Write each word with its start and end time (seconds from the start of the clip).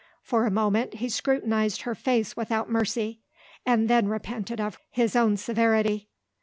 For 0.23 0.47
a 0.47 0.49
moment, 0.49 0.95
he 0.95 1.09
scrutinised 1.09 1.83
her 1.83 1.93
face 1.93 2.35
without 2.35 2.67
mercy 2.71 3.21
and 3.67 3.87
then 3.87 4.07
repented 4.07 4.59
of 4.59 4.79
his 4.89 5.15
own 5.15 5.37
severity. 5.37 6.09